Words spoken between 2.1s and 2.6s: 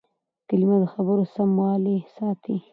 ساتي.